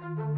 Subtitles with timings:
[0.00, 0.29] Bye.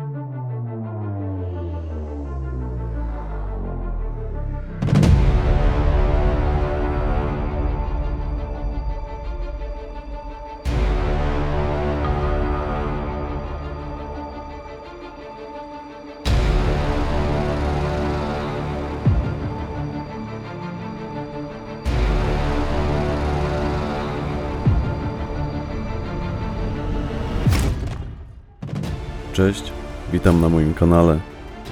[29.42, 29.72] Cześć,
[30.12, 31.20] witam na moim kanale.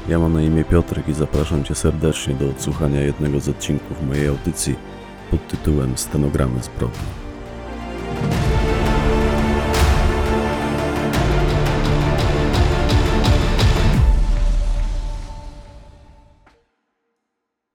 [0.09, 4.29] Ja mam na imię Piotrek i zapraszam Cię serdecznie do odsłuchania jednego z odcinków mojej
[4.29, 4.77] audycji
[5.31, 6.99] pod tytułem Stenogramy zbrodni.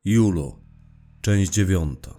[0.05, 0.59] Julo,
[1.21, 2.11] część dziewiąta.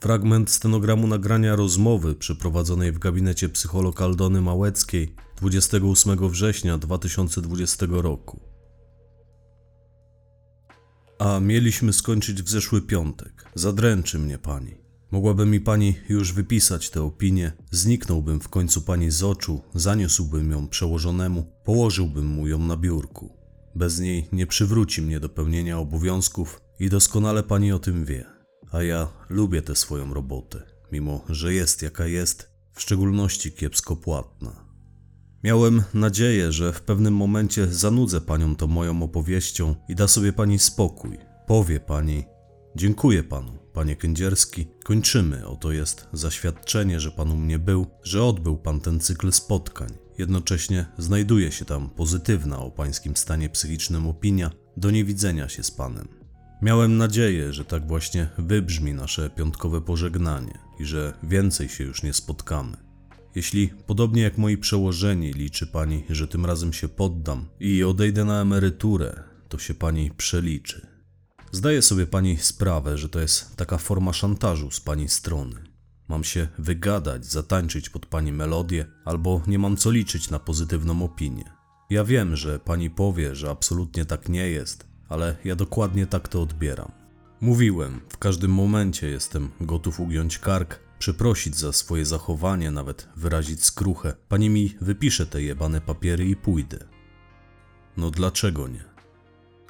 [0.00, 8.40] Fragment stenogramu nagrania rozmowy przeprowadzonej w gabinecie psycholog Aldony Małeckiej 28 września 2020 roku.
[11.18, 13.44] A mieliśmy skończyć w zeszły piątek.
[13.54, 14.74] Zadręczy mnie pani.
[15.10, 20.68] Mogłaby mi pani już wypisać tę opinię, zniknąłbym w końcu pani z oczu, zaniósłbym ją
[20.68, 23.36] przełożonemu, położyłbym mu ją na biurku.
[23.74, 28.24] Bez niej nie przywróci mnie do pełnienia obowiązków i doskonale pani o tym wie.
[28.72, 34.67] A ja lubię tę swoją robotę, mimo że jest jaka jest, w szczególności kiepsko płatna.
[35.44, 40.58] Miałem nadzieję, że w pewnym momencie zanudzę panią tą moją opowieścią i da sobie pani
[40.58, 41.18] spokój.
[41.46, 42.24] Powie pani:
[42.76, 44.66] Dziękuję panu, panie Kędzierski.
[44.84, 45.46] Kończymy.
[45.46, 49.88] Oto jest zaświadczenie, że pan u mnie był, że odbył pan ten cykl spotkań.
[50.18, 56.08] Jednocześnie znajduje się tam pozytywna o pańskim stanie psychicznym opinia do niewidzenia się z panem.
[56.62, 62.12] Miałem nadzieję, że tak właśnie wybrzmi nasze piątkowe pożegnanie i że więcej się już nie
[62.12, 62.87] spotkamy.
[63.38, 68.40] Jeśli, podobnie jak moi przełożeni, liczy pani, że tym razem się poddam i odejdę na
[68.40, 70.86] emeryturę, to się pani przeliczy.
[71.52, 75.54] Zdaje sobie pani sprawę, że to jest taka forma szantażu z pani strony.
[76.08, 81.44] Mam się wygadać, zatańczyć pod pani melodię, albo nie mam co liczyć na pozytywną opinię.
[81.90, 86.42] Ja wiem, że pani powie, że absolutnie tak nie jest, ale ja dokładnie tak to
[86.42, 86.92] odbieram.
[87.40, 94.14] Mówiłem, w każdym momencie jestem gotów ugiąć kark, przeprosić za swoje zachowanie, nawet wyrazić skruchę.
[94.28, 96.78] Pani mi wypisze te jebane papiery i pójdę.
[97.96, 98.84] No dlaczego nie?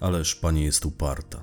[0.00, 1.42] Ależ pani jest uparta.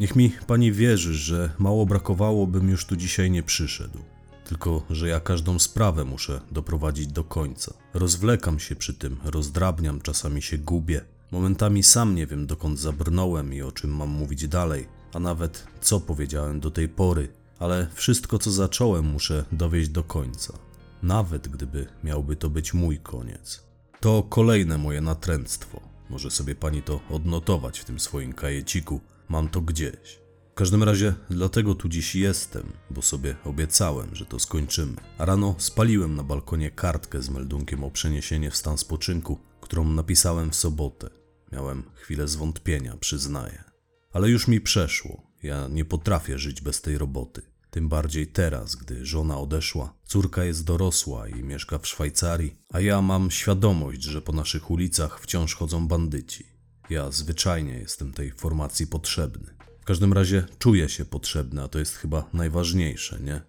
[0.00, 3.98] Niech mi pani wierzy, że mało brakowało, bym już tu dzisiaj nie przyszedł.
[4.44, 7.74] Tylko, że ja każdą sprawę muszę doprowadzić do końca.
[7.94, 11.00] Rozwlekam się przy tym, rozdrabniam, czasami się gubię.
[11.30, 16.00] Momentami sam nie wiem, dokąd zabrnąłem i o czym mam mówić dalej, a nawet co
[16.00, 20.58] powiedziałem do tej pory, ale wszystko, co zacząłem, muszę dowieść do końca.
[21.02, 23.66] Nawet gdyby miałby to być mój koniec.
[24.00, 25.80] To kolejne moje natręctwo.
[26.10, 29.00] Może sobie pani to odnotować w tym swoim kajeciku.
[29.28, 30.20] Mam to gdzieś.
[30.50, 34.96] W każdym razie dlatego tu dziś jestem, bo sobie obiecałem, że to skończymy.
[35.18, 40.50] A rano spaliłem na balkonie kartkę z meldunkiem o przeniesienie w stan spoczynku, którą napisałem
[40.50, 41.10] w sobotę.
[41.52, 43.64] Miałem chwilę zwątpienia, przyznaję.
[44.12, 45.25] Ale już mi przeszło.
[45.46, 47.42] Ja nie potrafię żyć bez tej roboty.
[47.70, 53.02] Tym bardziej teraz, gdy żona odeszła, córka jest dorosła i mieszka w Szwajcarii, a ja
[53.02, 56.46] mam świadomość, że po naszych ulicach wciąż chodzą bandyci.
[56.90, 59.54] Ja zwyczajnie jestem tej formacji potrzebny.
[59.80, 63.40] W każdym razie czuję się potrzebny, a to jest chyba najważniejsze, nie?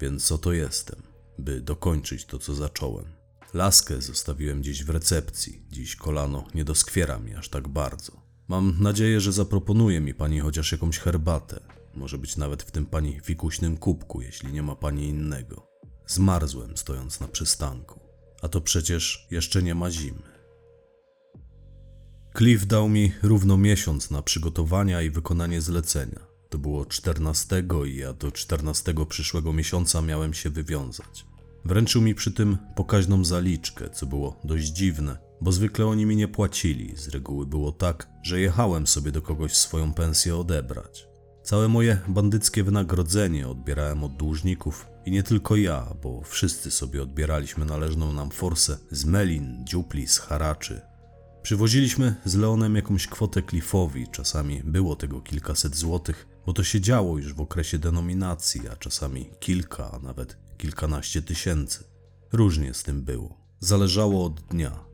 [0.00, 1.02] Więc oto jestem,
[1.38, 3.04] by dokończyć to, co zacząłem.
[3.54, 5.62] Laskę zostawiłem gdzieś w recepcji.
[5.70, 8.29] Dziś kolano nie doskwiera mi aż tak bardzo.
[8.50, 11.60] Mam nadzieję, że zaproponuje mi pani chociaż jakąś herbatę.
[11.94, 15.66] Może być nawet w tym pani fikuśnym kubku, jeśli nie ma pani innego.
[16.06, 18.00] Zmarzłem stojąc na przystanku.
[18.42, 20.22] A to przecież jeszcze nie ma zimy.
[22.38, 26.20] Cliff dał mi równo miesiąc na przygotowania i wykonanie zlecenia.
[26.48, 31.26] To było 14 i ja do 14 przyszłego miesiąca miałem się wywiązać.
[31.64, 36.28] Wręczył mi przy tym pokaźną zaliczkę, co było dość dziwne, bo zwykle oni mi nie
[36.28, 36.96] płacili.
[36.96, 41.08] Z reguły było tak, że jechałem sobie do kogoś swoją pensję odebrać.
[41.42, 47.64] Całe moje bandyckie wynagrodzenie odbierałem od dłużników i nie tylko ja, bo wszyscy sobie odbieraliśmy
[47.64, 50.80] należną nam forsę z melin, dziupli, z haraczy.
[51.42, 57.18] Przywoziliśmy z Leonem jakąś kwotę Cliffowi, czasami było tego kilkaset złotych, bo to się działo
[57.18, 61.84] już w okresie denominacji, a czasami kilka, a nawet kilkanaście tysięcy.
[62.32, 63.38] Różnie z tym było.
[63.60, 64.89] Zależało od dnia.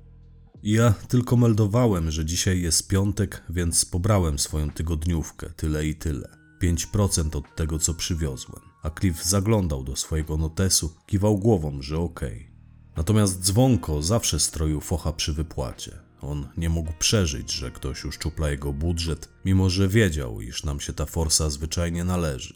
[0.69, 6.29] Ja tylko meldowałem, że dzisiaj jest piątek, więc pobrałem swoją tygodniówkę, tyle i tyle.
[6.63, 8.63] 5% od tego, co przywiozłem.
[8.83, 12.51] A Cliff zaglądał do swojego notesu, kiwał głową, że okej.
[12.97, 15.99] Natomiast dzwonko zawsze stroił focha przy wypłacie.
[16.21, 20.93] On nie mógł przeżyć, że ktoś uszczupla jego budżet, mimo że wiedział, iż nam się
[20.93, 22.55] ta forsa zwyczajnie należy.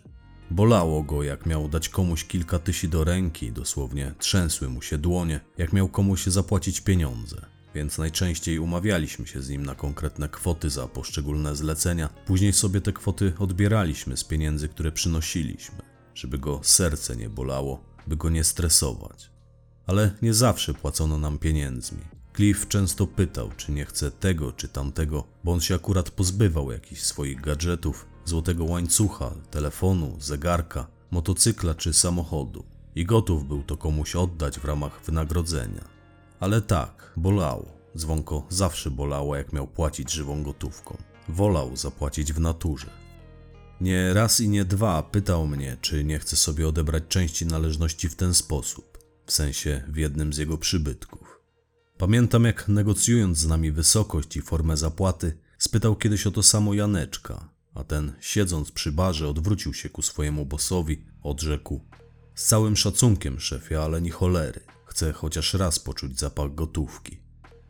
[0.51, 5.41] Bolało go, jak miał dać komuś kilka tysi do ręki, dosłownie trzęsły mu się dłonie,
[5.59, 7.60] jak miał komuś zapłacić pieniądze.
[7.75, 12.09] Więc najczęściej umawialiśmy się z nim na konkretne kwoty za poszczególne zlecenia.
[12.27, 15.79] Później sobie te kwoty odbieraliśmy z pieniędzy, które przynosiliśmy,
[16.15, 19.31] żeby go serce nie bolało, by go nie stresować.
[19.87, 22.01] Ale nie zawsze płacono nam pieniędzmi.
[22.37, 27.03] Cliff często pytał, czy nie chce tego czy tamtego, bo on się akurat pozbywał jakichś
[27.03, 32.65] swoich gadżetów, złotego łańcucha, telefonu, zegarka, motocykla czy samochodu
[32.95, 36.00] i gotów był to komuś oddać w ramach wynagrodzenia.
[36.41, 37.81] Ale tak, bolało.
[37.97, 40.97] Dzwonko zawsze bolało, jak miał płacić żywą gotówką.
[41.29, 42.91] Wolał zapłacić w naturze.
[43.81, 48.17] Nie raz i nie dwa pytał mnie, czy nie chce sobie odebrać części należności w
[48.17, 51.41] ten sposób, w sensie w jednym z jego przybytków.
[51.99, 57.49] Pamiętam, jak negocjując z nami wysokość i formę zapłaty, spytał kiedyś o to samo Janeczka,
[57.75, 61.81] a ten, siedząc przy barze, odwrócił się ku swojemu bosowi, odrzekł:
[62.35, 64.70] Z całym szacunkiem, szefie, ale ni cholery.
[65.15, 67.23] Chociaż raz poczuć zapach gotówki.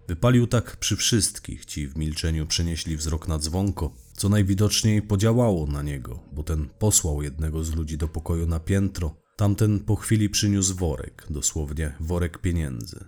[0.09, 5.83] Wypalił tak przy wszystkich, ci w milczeniu przenieśli wzrok na dzwonko, co najwidoczniej podziałało na
[5.83, 10.77] niego, bo ten posłał jednego z ludzi do pokoju na piętro, tamten po chwili przyniósł
[10.77, 13.05] worek, dosłownie worek pieniędzy.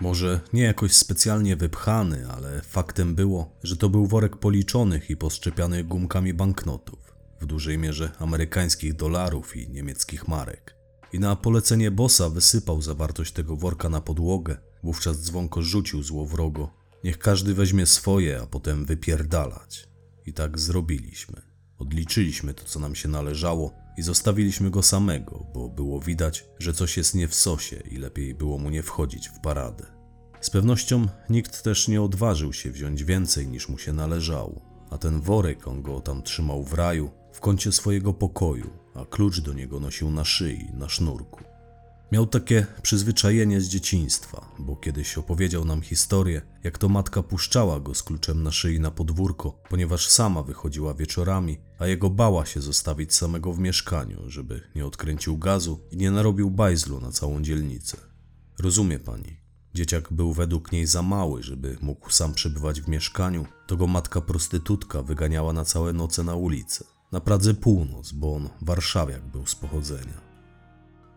[0.00, 5.88] Może nie jakoś specjalnie wypchany, ale faktem było, że to był worek policzonych i poszczepianych
[5.88, 6.98] gumkami banknotów,
[7.40, 10.75] w dużej mierze amerykańskich dolarów i niemieckich marek.
[11.12, 16.70] I na polecenie bossa wysypał zawartość tego worka na podłogę, wówczas dzwonko rzucił złowrogo.
[17.04, 19.88] Niech każdy weźmie swoje, a potem wypierdalać.
[20.26, 21.42] I tak zrobiliśmy.
[21.78, 26.96] Odliczyliśmy to, co nam się należało i zostawiliśmy go samego, bo było widać, że coś
[26.96, 29.86] jest nie w sosie i lepiej było mu nie wchodzić w paradę.
[30.40, 34.60] Z pewnością nikt też nie odważył się wziąć więcej niż mu się należało,
[34.90, 39.40] a ten worek on go tam trzymał w raju, w kącie swojego pokoju, a klucz
[39.40, 41.44] do niego nosił na szyi, na sznurku.
[42.12, 47.94] Miał takie przyzwyczajenie z dzieciństwa, bo kiedyś opowiedział nam historię, jak to matka puszczała go
[47.94, 53.14] z kluczem na szyi na podwórko, ponieważ sama wychodziła wieczorami, a jego bała się zostawić
[53.14, 57.96] samego w mieszkaniu, żeby nie odkręcił gazu i nie narobił bajzlu na całą dzielnicę.
[58.58, 59.40] Rozumie pani.
[59.74, 64.20] Dzieciak był według niej za mały, żeby mógł sam przebywać w mieszkaniu, to go matka
[64.20, 66.95] prostytutka wyganiała na całe noce na ulicę.
[67.12, 70.20] Na Pradze Północ, bo on warszawiak był z pochodzenia.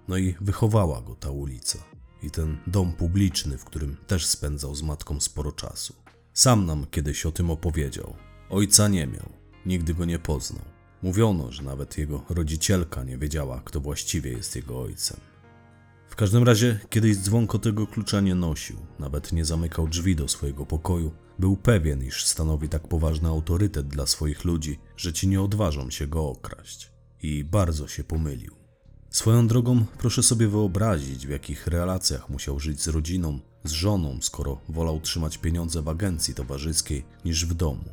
[0.07, 1.79] No i wychowała go ta ulica
[2.23, 5.95] i ten dom publiczny, w którym też spędzał z matką sporo czasu.
[6.33, 8.15] Sam nam kiedyś o tym opowiedział.
[8.49, 9.29] Ojca nie miał,
[9.65, 10.65] nigdy go nie poznał.
[11.03, 15.19] Mówiono, że nawet jego rodzicielka nie wiedziała, kto właściwie jest jego ojcem.
[16.09, 20.65] W każdym razie kiedyś dzwonko tego klucza nie nosił, nawet nie zamykał drzwi do swojego
[20.65, 21.11] pokoju.
[21.39, 26.07] Był pewien, iż stanowi tak poważny autorytet dla swoich ludzi, że ci nie odważą się
[26.07, 26.91] go okraść.
[27.21, 28.55] I bardzo się pomylił.
[29.09, 34.61] Swoją drogą proszę sobie wyobrazić, w jakich relacjach musiał żyć z rodziną, z żoną, skoro
[34.69, 37.89] wolał trzymać pieniądze w agencji towarzyskiej niż w domu.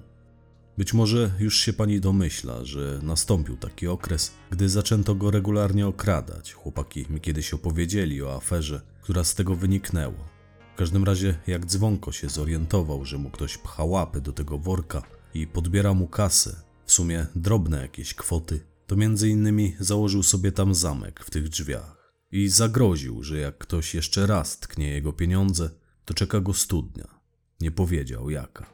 [0.79, 6.53] Być może już się pani domyśla, że nastąpił taki okres, gdy zaczęto go regularnie okradać.
[6.53, 10.36] Chłopaki mi kiedyś opowiedzieli o aferze, która z tego wyniknęła.
[10.77, 15.03] W każdym razie, jak dzwonko się zorientował, że mu ktoś pcha łapy do tego worka
[15.35, 16.57] i podbiera mu kasę,
[16.87, 22.13] w sumie drobne jakieś kwoty, to między innymi założył sobie tam zamek w tych drzwiach
[22.33, 25.71] i zagroził, że jak ktoś jeszcze raz tknie jego pieniądze,
[26.05, 27.21] to czeka go studnia.
[27.61, 28.67] Nie powiedział jaka.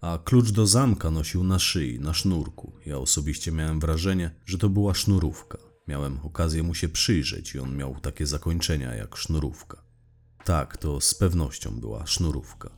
[0.00, 2.72] A klucz do zamka nosił na szyi, na sznurku.
[2.86, 5.58] Ja osobiście miałem wrażenie, że to była sznurówka.
[5.88, 9.89] Miałem okazję mu się przyjrzeć i on miał takie zakończenia jak sznurówka.
[10.44, 12.70] Tak, to z pewnością była sznurówka.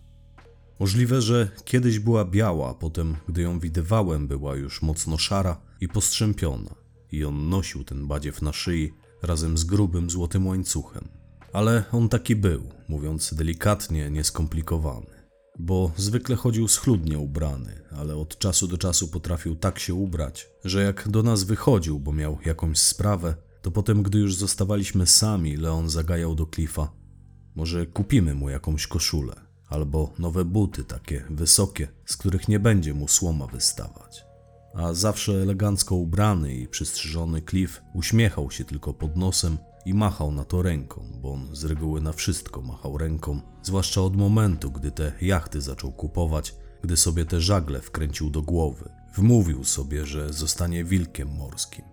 [0.80, 5.88] Możliwe, że kiedyś była biała, a potem, gdy ją widywałem, była już mocno szara i
[5.88, 6.74] postrzępiona.
[7.12, 8.92] I on nosił ten badziew na szyi
[9.22, 11.08] razem z grubym złotym łańcuchem.
[11.52, 15.22] Ale on taki był, mówiąc delikatnie, nieskomplikowany.
[15.58, 20.82] Bo zwykle chodził schludnie ubrany, ale od czasu do czasu potrafił tak się ubrać, że
[20.82, 25.88] jak do nas wychodził, bo miał jakąś sprawę, to potem, gdy już zostawaliśmy sami, Leon
[25.88, 27.01] zagajał do Cliffa.
[27.54, 29.34] Może kupimy mu jakąś koszulę
[29.68, 34.24] albo nowe buty, takie wysokie, z których nie będzie mu słoma wystawać.
[34.74, 40.44] A zawsze elegancko ubrany i przystrzyżony Cliff uśmiechał się tylko pod nosem i machał na
[40.44, 45.12] to ręką, bo on z reguły na wszystko machał ręką, zwłaszcza od momentu, gdy te
[45.20, 48.90] jachty zaczął kupować, gdy sobie te żagle wkręcił do głowy.
[49.14, 51.91] Wmówił sobie, że zostanie wilkiem morskim.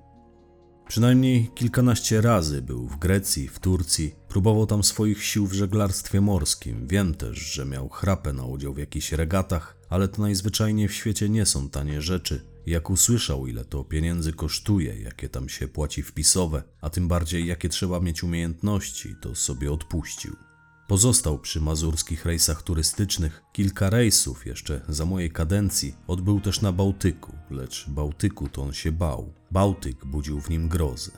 [0.89, 6.87] Przynajmniej kilkanaście razy był w Grecji, w Turcji, próbował tam swoich sił w żeglarstwie morskim.
[6.87, 11.29] Wiem też, że miał chrapę na udział w jakichś regatach, ale to najzwyczajniej w świecie
[11.29, 12.45] nie są tanie rzeczy.
[12.65, 17.69] Jak usłyszał, ile to pieniędzy kosztuje, jakie tam się płaci wpisowe, a tym bardziej jakie
[17.69, 20.48] trzeba mieć umiejętności, to sobie odpuścił.
[20.89, 23.43] Pozostał przy mazurskich rejsach turystycznych.
[23.53, 28.91] Kilka rejsów jeszcze za mojej kadencji odbył też na Bałtyku, lecz Bałtyku to on się
[28.91, 29.33] bał.
[29.51, 31.11] Bałtyk budził w nim grozę.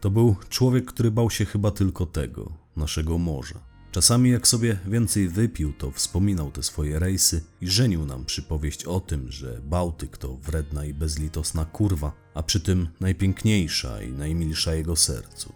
[0.00, 3.60] To był człowiek, który bał się chyba tylko tego, naszego morza.
[3.92, 9.00] Czasami jak sobie więcej wypił, to wspominał te swoje rejsy i żenił nam przypowieść o
[9.00, 14.96] tym, że Bałtyk to wredna i bezlitosna kurwa, a przy tym najpiękniejsza i najmilsza jego
[14.96, 15.52] sercu.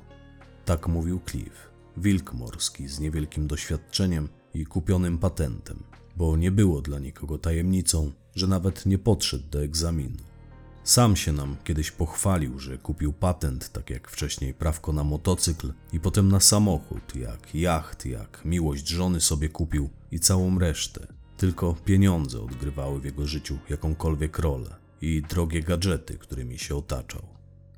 [0.64, 5.82] Tak mówił Cliff, wilk morski z niewielkim doświadczeniem i kupionym patentem,
[6.16, 10.18] bo nie było dla nikogo tajemnicą, że nawet nie podszedł do egzaminu.
[10.84, 16.00] Sam się nam kiedyś pochwalił, że kupił patent, tak jak wcześniej prawko na motocykl i
[16.00, 21.06] potem na samochód, jak jacht, jak miłość żony sobie kupił i całą resztę.
[21.36, 27.33] Tylko pieniądze odgrywały w jego życiu jakąkolwiek rolę i drogie gadżety, którymi się otaczał.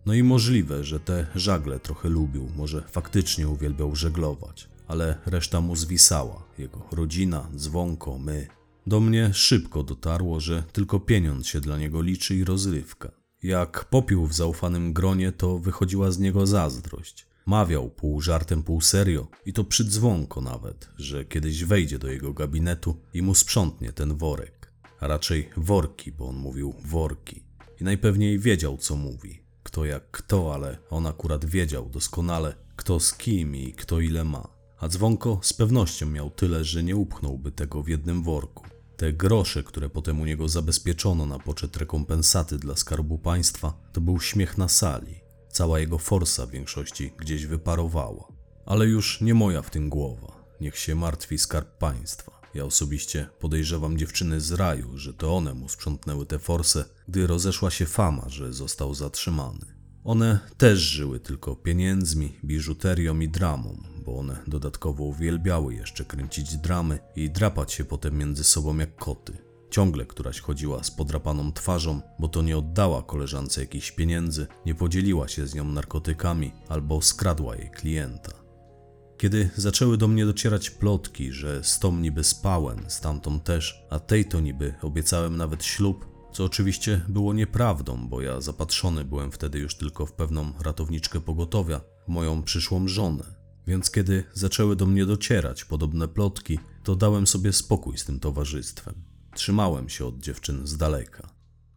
[0.07, 5.77] No i możliwe, że te żagle trochę lubił, może faktycznie uwielbiał żeglować, ale reszta mu
[5.77, 8.47] zwisała, jego rodzina, dzwonko, my.
[8.87, 13.11] Do mnie szybko dotarło, że tylko pieniądz się dla niego liczy i rozrywka.
[13.43, 17.27] Jak popił w zaufanym gronie, to wychodziła z niego zazdrość.
[17.47, 22.33] Mawiał pół żartem, pół serio i to przy dzwonko nawet, że kiedyś wejdzie do jego
[22.33, 24.73] gabinetu i mu sprzątnie ten worek.
[25.01, 27.43] A raczej worki, bo on mówił worki.
[27.81, 29.46] I najpewniej wiedział, co mówi.
[29.67, 34.49] Kto jak kto, ale on akurat wiedział doskonale, kto z kim i kto ile ma.
[34.79, 38.65] A dzwonko z pewnością miał tyle, że nie upchnąłby tego w jednym worku.
[38.97, 44.21] Te grosze, które potem u niego zabezpieczono na poczet rekompensaty dla skarbu państwa, to był
[44.21, 45.21] śmiech na sali.
[45.49, 48.29] Cała jego forsa w większości gdzieś wyparowała.
[48.67, 50.45] Ale już nie moja w tym głowa.
[50.61, 52.36] Niech się martwi skarb państwa.
[52.57, 57.71] Ja osobiście podejrzewam dziewczyny z raju, że to one mu sprzątnęły tę forsę, gdy rozeszła
[57.71, 59.67] się fama, że został zatrzymany.
[60.05, 66.99] One też żyły tylko pieniędzmi, biżuterią i dramą, bo one dodatkowo uwielbiały jeszcze kręcić dramy
[67.17, 69.39] i drapać się potem między sobą jak koty.
[69.71, 75.29] Ciągle któraś chodziła z podrapaną twarzą, bo to nie oddała koleżance jakichś pieniędzy, nie podzieliła
[75.29, 78.46] się z nią narkotykami albo skradła jej klienta.
[79.19, 83.99] Kiedy zaczęły do mnie docierać plotki, że z tą niby spałem, z tamtą też, a
[83.99, 89.59] tej to niby obiecałem nawet ślub, co oczywiście było nieprawdą, bo ja zapatrzony byłem wtedy
[89.59, 93.25] już tylko w pewną ratowniczkę pogotowia, moją przyszłą żonę.
[93.67, 98.95] Więc kiedy zaczęły do mnie docierać podobne plotki, to dałem sobie spokój z tym towarzystwem.
[99.35, 101.29] Trzymałem się od dziewczyn z daleka.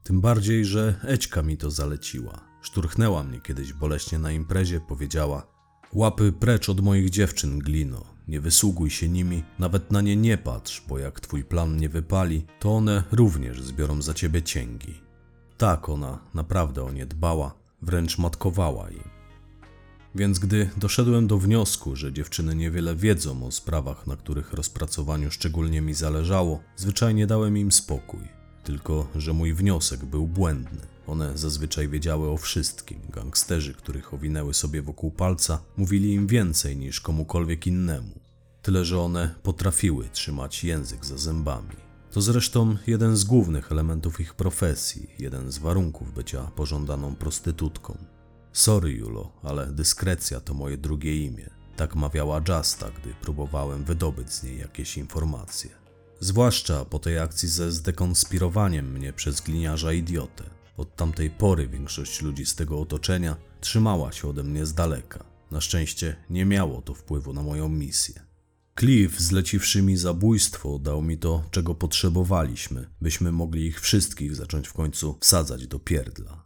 [0.04, 2.42] Tym bardziej, że Ećka mi to zaleciła.
[2.62, 5.59] Szturchnęła mnie kiedyś boleśnie na imprezie, powiedziała:
[5.94, 8.04] Łapy precz od moich dziewczyn, Glino.
[8.28, 12.46] Nie wysługuj się nimi, nawet na nie nie patrz, bo jak twój plan nie wypali,
[12.60, 14.94] to one również zbiorą za ciebie cięgi.
[15.58, 19.04] Tak ona naprawdę o nie dbała, wręcz matkowała im.
[20.16, 25.82] Więc gdy doszedłem do wniosku, że dziewczyny niewiele wiedzą o sprawach, na których rozpracowaniu szczególnie
[25.82, 28.22] mi zależało, zwyczajnie dałem im spokój.
[28.64, 30.82] Tylko, że mój wniosek był błędny.
[31.10, 33.00] One zazwyczaj wiedziały o wszystkim.
[33.10, 38.20] Gangsterzy, których owinęły sobie wokół palca, mówili im więcej niż komukolwiek innemu.
[38.62, 41.76] Tyle, że one potrafiły trzymać język za zębami.
[42.12, 47.98] To zresztą jeden z głównych elementów ich profesji, jeden z warunków bycia pożądaną prostytutką.
[48.54, 51.50] Sorry, Julo, ale dyskrecja to moje drugie imię.
[51.76, 55.70] Tak mawiała Justa, gdy próbowałem wydobyć z niej jakieś informacje.
[56.20, 60.59] Zwłaszcza po tej akcji ze zdekonspirowaniem mnie przez gliniarza idiotę.
[60.80, 65.26] Od tamtej pory większość ludzi z tego otoczenia trzymała się ode mnie z daleka.
[65.52, 68.22] Na szczęście nie miało to wpływu na moją misję.
[68.80, 74.74] Cliff, zleciwszy mi zabójstwo, dał mi to, czego potrzebowaliśmy, byśmy mogli ich wszystkich zacząć w
[74.74, 76.44] końcu wsadzać do pierdla.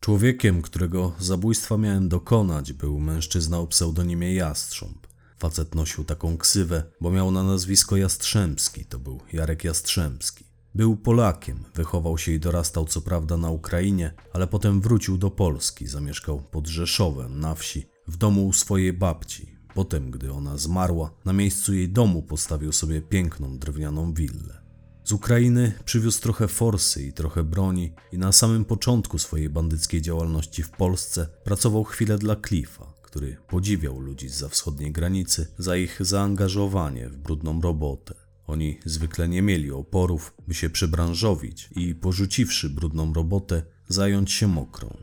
[0.00, 5.06] Człowiekiem, którego zabójstwa miałem dokonać, był mężczyzna o pseudonimie Jastrząb.
[5.38, 10.51] Facet nosił taką ksywę, bo miał na nazwisko Jastrzębski, to był Jarek Jastrzębski.
[10.74, 15.86] Był Polakiem, wychował się i dorastał co prawda na Ukrainie, ale potem wrócił do Polski,
[15.86, 19.56] zamieszkał pod Rzeszowem, na wsi, w domu swojej babci.
[19.74, 24.62] Potem, gdy ona zmarła, na miejscu jej domu postawił sobie piękną drewnianą willę.
[25.04, 30.62] Z Ukrainy przywiózł trochę forsy i trochę broni i na samym początku swojej bandyckiej działalności
[30.62, 37.08] w Polsce pracował chwilę dla Cliffa, który podziwiał ludzi za wschodniej granicy za ich zaangażowanie
[37.08, 38.21] w brudną robotę.
[38.52, 44.96] Oni zwykle nie mieli oporów, by się przebranżowić i porzuciwszy brudną robotę, zająć się mokrą.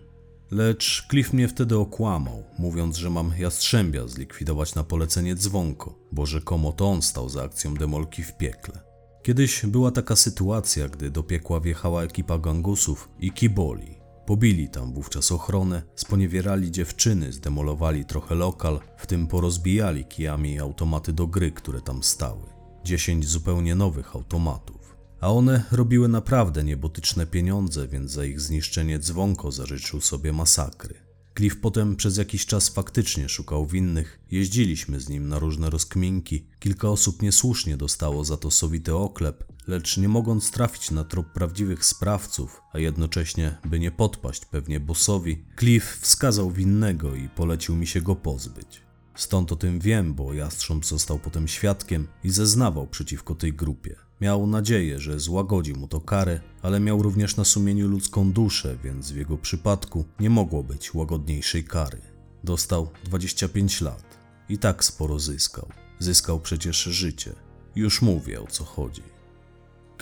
[0.51, 6.71] Lecz Cliff mnie wtedy okłamał, mówiąc, że mam jastrzębia zlikwidować na polecenie dzwonko, bo rzekomo
[6.71, 8.79] to on stał za akcją demolki w piekle.
[9.23, 13.95] Kiedyś była taka sytuacja, gdy do piekła wjechała ekipa gangusów i kiboli.
[14.25, 21.27] Pobili tam wówczas ochronę, sponiewierali dziewczyny, zdemolowali trochę lokal, w tym porozbijali kijami automaty do
[21.27, 22.58] gry, które tam stały.
[22.83, 24.95] Dziesięć zupełnie nowych automatów.
[25.21, 31.09] A one robiły naprawdę niebotyczne pieniądze, więc za ich zniszczenie dzwonko zażyczył sobie masakry.
[31.37, 36.89] Cliff potem przez jakiś czas faktycznie szukał winnych, jeździliśmy z nim na różne rozkminki, kilka
[36.89, 42.61] osób niesłusznie dostało za to sowity oklep, lecz nie mogąc trafić na trop prawdziwych sprawców,
[42.73, 48.15] a jednocześnie by nie podpaść pewnie bossowi, Cliff wskazał winnego i polecił mi się go
[48.15, 48.88] pozbyć.
[49.19, 53.95] Stąd o tym wiem, bo Jastrząb został potem świadkiem i zeznawał przeciwko tej grupie.
[54.21, 59.11] Miał nadzieję, że złagodzi mu to karę, ale miał również na sumieniu ludzką duszę, więc
[59.11, 62.01] w jego przypadku nie mogło być łagodniejszej kary.
[62.43, 64.17] Dostał 25 lat
[64.49, 65.69] i tak sporo zyskał.
[65.99, 67.33] Zyskał przecież życie.
[67.75, 69.03] Już mówię o co chodzi.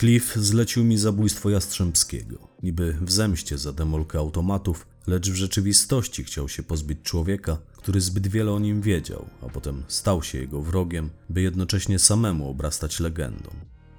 [0.00, 6.48] Cliff zlecił mi zabójstwo Jastrzębskiego, niby w zemście za demolkę automatów, lecz w rzeczywistości chciał
[6.48, 11.10] się pozbyć człowieka, który zbyt wiele o nim wiedział, a potem stał się jego wrogiem,
[11.28, 13.50] by jednocześnie samemu obrastać legendą.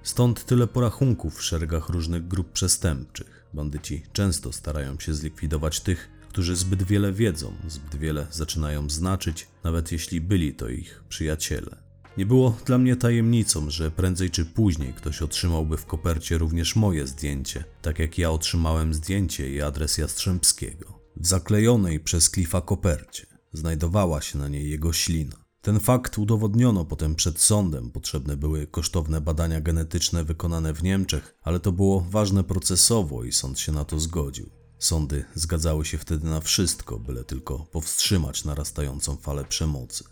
[0.04, 3.46] Stąd tyle porachunków w szeregach różnych grup przestępczych.
[3.54, 9.92] Bandyci często starają się zlikwidować tych, którzy zbyt wiele wiedzą, zbyt wiele zaczynają znaczyć, nawet
[9.92, 11.78] jeśli byli to ich przyjaciele.
[12.18, 17.08] Nie było dla mnie tajemnicą, że prędzej czy później ktoś otrzymałby w kopercie również moje
[17.08, 21.00] zdjęcie, tak jak ja otrzymałem zdjęcie i adres Jastrzębskiego.
[21.16, 25.36] W zaklejonej przez Cliffa kopercie znajdowała się na niej jego ślina.
[25.62, 27.92] Ten fakt udowodniono potem przed sądem.
[27.92, 33.60] Potrzebne były kosztowne badania genetyczne wykonane w Niemczech, ale to było ważne procesowo i sąd
[33.60, 34.50] się na to zgodził.
[34.80, 40.04] Sądy zgadzały się wtedy na wszystko, byle tylko powstrzymać narastającą falę przemocy.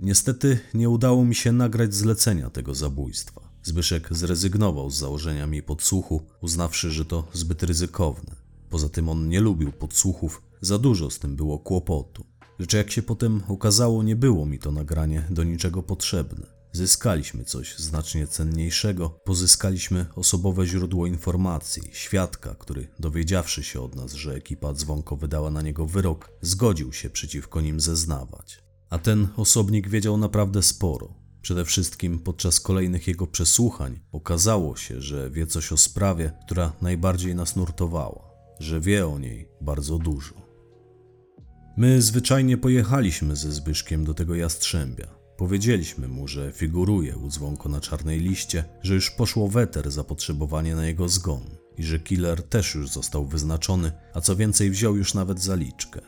[0.00, 3.48] Niestety nie udało mi się nagrać zlecenia tego zabójstwa.
[3.62, 8.36] Zbyszek zrezygnował z założenia mi podsłuchu, uznawszy, że to zbyt ryzykowne.
[8.70, 12.24] Poza tym on nie lubił podsłuchów, za dużo z tym było kłopotu.
[12.58, 16.46] Lecz jak się potem okazało, nie było mi to nagranie do niczego potrzebne.
[16.72, 24.34] Zyskaliśmy coś znacznie cenniejszego, pozyskaliśmy osobowe źródło informacji, świadka, który dowiedziawszy się od nas, że
[24.34, 28.62] ekipa dzwonko wydała na niego wyrok, zgodził się przeciwko nim zeznawać.
[28.90, 31.14] A ten osobnik wiedział naprawdę sporo.
[31.42, 37.34] Przede wszystkim podczas kolejnych jego przesłuchań okazało się, że wie coś o sprawie, która najbardziej
[37.34, 40.47] nas nurtowała, że wie o niej bardzo dużo.
[41.78, 45.06] My zwyczajnie pojechaliśmy ze Zbyszkiem do tego jastrzębia.
[45.36, 50.86] Powiedzieliśmy mu, że figuruje u dzwonko na czarnej liście, że już poszło weter zapotrzebowanie na
[50.86, 51.44] jego zgon
[51.76, 56.00] i że killer też już został wyznaczony, a co więcej wziął już nawet zaliczkę.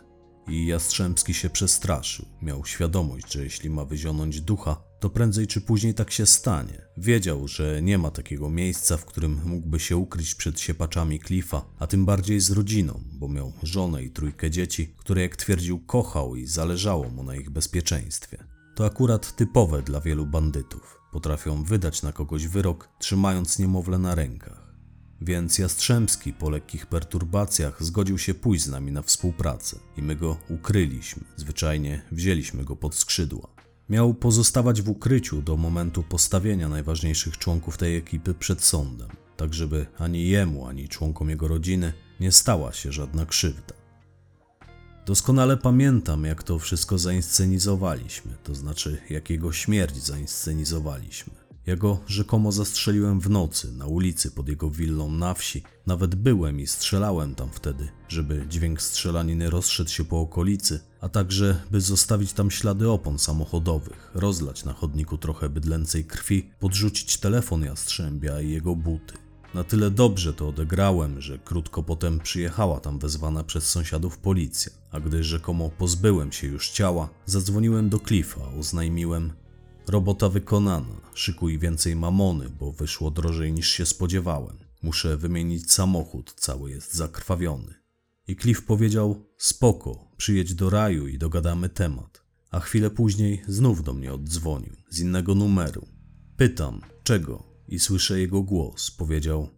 [0.48, 2.26] I Jastrzębski się przestraszył.
[2.42, 6.82] Miał świadomość, że jeśli ma wyzionąć ducha, to prędzej czy później tak się stanie.
[6.96, 11.86] Wiedział, że nie ma takiego miejsca, w którym mógłby się ukryć przed siepaczami Cliffa, a
[11.86, 16.46] tym bardziej z rodziną, bo miał żonę i trójkę dzieci, które jak twierdził kochał i
[16.46, 18.44] zależało mu na ich bezpieczeństwie.
[18.74, 21.00] To akurat typowe dla wielu bandytów.
[21.12, 24.70] Potrafią wydać na kogoś wyrok, trzymając niemowlę na rękach.
[25.20, 30.36] Więc Jastrzębski po lekkich perturbacjach zgodził się pójść z nami na współpracę i my go
[30.48, 31.24] ukryliśmy.
[31.36, 33.59] Zwyczajnie wzięliśmy go pod skrzydła.
[33.90, 39.87] Miał pozostawać w ukryciu do momentu postawienia najważniejszych członków tej ekipy przed sądem, tak żeby
[39.98, 43.74] ani jemu, ani członkom jego rodziny nie stała się żadna krzywda.
[45.07, 51.33] Doskonale pamiętam, jak to wszystko zainscenizowaliśmy, to znaczy, jak jego śmierć zainscenizowaliśmy.
[51.66, 55.62] Ja go rzekomo zastrzeliłem w nocy na ulicy pod jego willą na wsi.
[55.87, 61.62] Nawet byłem i strzelałem tam wtedy, żeby dźwięk strzelaniny rozszedł się po okolicy, a także
[61.70, 68.40] by zostawić tam ślady opon samochodowych, rozlać na chodniku trochę bydlęcej krwi, podrzucić telefon Jastrzębia
[68.40, 69.14] i jego buty.
[69.54, 75.00] Na tyle dobrze to odegrałem, że krótko potem przyjechała tam wezwana przez sąsiadów policja, a
[75.00, 79.32] gdy rzekomo pozbyłem się już ciała, zadzwoniłem do Cliffa, oznajmiłem,
[79.90, 84.58] Robota wykonana, szykuj więcej mamony, bo wyszło drożej niż się spodziewałem.
[84.82, 87.74] Muszę wymienić samochód, cały jest zakrwawiony.
[88.28, 92.22] I Cliff powiedział: Spoko, przyjedź do raju i dogadamy temat.
[92.50, 95.87] A chwilę później znów do mnie oddzwonił, z innego numeru.
[96.37, 97.42] Pytam, czego?
[97.68, 98.90] I słyszę jego głos.
[98.90, 99.48] Powiedział: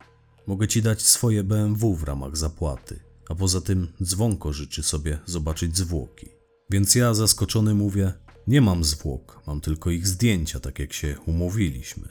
[0.46, 5.77] Mogę ci dać swoje BMW w ramach zapłaty, a poza tym dzwonko życzy sobie zobaczyć
[5.77, 6.29] zwłoki.
[6.70, 8.12] Więc ja zaskoczony mówię:
[8.46, 12.09] nie mam zwłok, mam tylko ich zdjęcia, tak jak się umówiliśmy.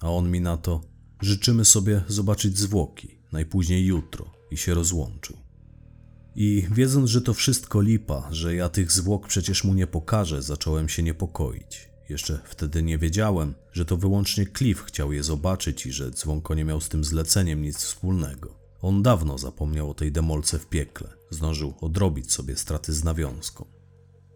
[0.00, 0.80] A on mi na to:
[1.20, 5.41] Życzymy sobie zobaczyć zwłoki, najpóźniej jutro, i się rozłączył.
[6.34, 10.88] I wiedząc, że to wszystko lipa, że ja tych zwłok przecież mu nie pokażę, zacząłem
[10.88, 11.88] się niepokoić.
[12.08, 16.64] Jeszcze wtedy nie wiedziałem, że to wyłącznie Cliff chciał je zobaczyć i że dzwonko nie
[16.64, 18.54] miał z tym zleceniem nic wspólnego.
[18.82, 21.08] On dawno zapomniał o tej demolce w piekle.
[21.30, 23.64] Zdążył odrobić sobie straty z nawiązką.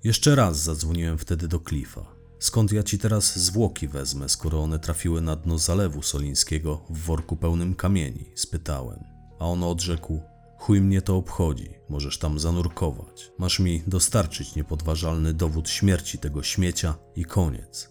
[0.05, 2.17] Jeszcze raz zadzwoniłem wtedy do Cliffa.
[2.39, 7.37] Skąd ja ci teraz zwłoki wezmę, skoro one trafiły na dno zalewu solińskiego w worku
[7.37, 8.25] pełnym kamieni?
[8.35, 8.99] spytałem.
[9.39, 10.21] A on odrzekł:
[10.67, 13.33] Chuj mnie to obchodzi, możesz tam zanurkować.
[13.39, 17.91] Masz mi dostarczyć niepodważalny dowód śmierci tego śmiecia i koniec.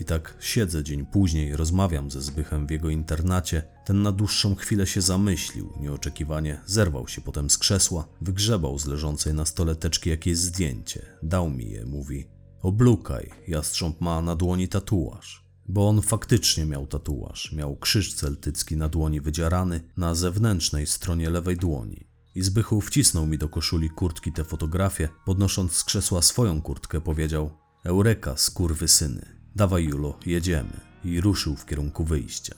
[0.00, 3.62] I tak siedzę dzień później, rozmawiam ze Zbychem w jego internacie.
[3.84, 9.34] Ten na dłuższą chwilę się zamyślił, nieoczekiwanie zerwał się potem z krzesła, wygrzebał z leżącej
[9.34, 12.28] na stole teczki jakieś zdjęcie, dał mi je, mówi:
[12.62, 15.45] Oblukaj, jastrząb ma na dłoni tatuaż.
[15.68, 21.56] Bo on faktycznie miał tatuaż, miał krzyż celtycki na dłoni wydzierany na zewnętrznej stronie lewej
[21.56, 22.06] dłoni.
[22.34, 27.50] I Zbychu wcisnął mi do koszuli kurtki tę fotografię, podnosząc z krzesła swoją kurtkę, powiedział:
[27.84, 29.26] Eureka, skurwysyny,
[29.56, 30.80] dawaj Julo, jedziemy.
[31.04, 32.54] I ruszył w kierunku wyjścia.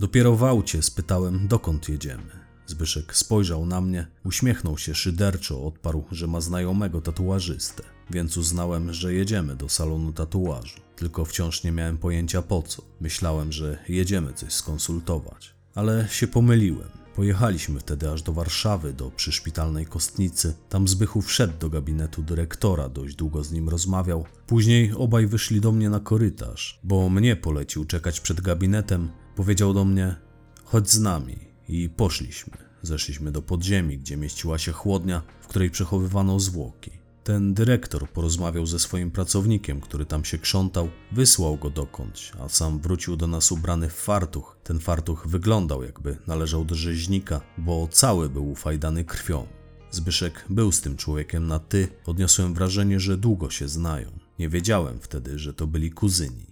[0.00, 2.46] Dopiero w aucie spytałem, dokąd jedziemy.
[2.66, 9.14] Zbyszek spojrzał na mnie, uśmiechnął się szyderczo, odparł, że ma znajomego tatuażystę, więc uznałem, że
[9.14, 10.85] jedziemy do salonu tatuażu.
[10.96, 12.82] Tylko wciąż nie miałem pojęcia po co.
[13.00, 15.54] Myślałem, że jedziemy coś skonsultować.
[15.74, 16.88] Ale się pomyliłem.
[17.16, 20.54] Pojechaliśmy wtedy aż do Warszawy, do przyszpitalnej kostnicy.
[20.68, 24.24] Tam Zbychu wszedł do gabinetu dyrektora, dość długo z nim rozmawiał.
[24.46, 29.10] Później obaj wyszli do mnie na korytarz, bo mnie polecił czekać przed gabinetem.
[29.36, 30.16] Powiedział do mnie:
[30.64, 31.38] chodź z nami.
[31.68, 32.52] I poszliśmy.
[32.82, 36.90] Zeszliśmy do podziemi, gdzie mieściła się chłodnia, w której przechowywano zwłoki.
[37.26, 42.80] Ten dyrektor porozmawiał ze swoim pracownikiem, który tam się krzątał, wysłał go dokądś, a sam
[42.80, 44.58] wrócił do nas ubrany w fartuch.
[44.64, 49.46] Ten fartuch wyglądał jakby należał do rzeźnika, bo cały był ufajdany krwią.
[49.90, 54.18] Zbyszek był z tym człowiekiem na ty, odniosłem wrażenie, że długo się znają.
[54.38, 56.46] Nie wiedziałem wtedy, że to byli kuzyni.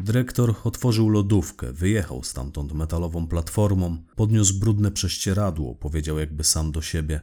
[0.00, 7.20] Dyrektor otworzył lodówkę, wyjechał stamtąd metalową platformą, podniósł brudne prześcieradło, powiedział jakby sam do siebie: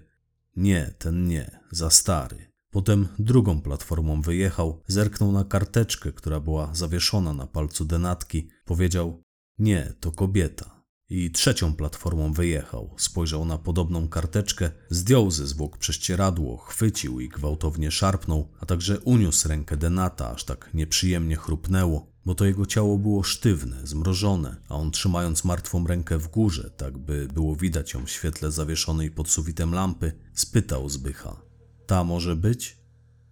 [0.55, 2.56] Nie, ten nie, za stary.
[2.77, 9.23] Potem drugą platformą wyjechał, zerknął na karteczkę, która była zawieszona na palcu denatki, powiedział:
[9.59, 10.83] Nie, to kobieta.
[11.09, 17.91] I trzecią platformą wyjechał, spojrzał na podobną karteczkę, zdjął ze zwłok prześcieradło, chwycił i gwałtownie
[17.91, 23.23] szarpnął, a także uniósł rękę denata, aż tak nieprzyjemnie chrupnęło, bo to jego ciało było
[23.23, 28.09] sztywne, zmrożone, a on trzymając martwą rękę w górze, tak by było widać ją w
[28.09, 31.46] świetle zawieszonej pod sufitem lampy, spytał Zbycha:
[31.87, 32.77] Ta może być?